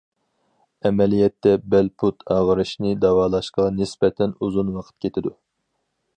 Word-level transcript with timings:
ئەمەلىيەتتە، 0.89 1.53
بەل، 1.73 1.91
پۇت 2.03 2.25
ئاغرىشنى 2.37 2.95
داۋالاشقا 3.05 3.69
نىسبەتەن 3.79 4.35
ئۇزۇن 4.41 4.75
ۋاقىت 4.81 5.01
كېتىدۇ. 5.07 5.37